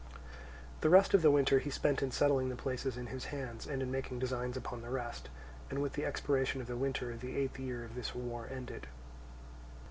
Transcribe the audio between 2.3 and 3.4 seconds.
the places in his